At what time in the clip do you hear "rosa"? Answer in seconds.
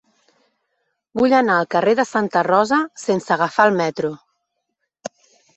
2.49-2.81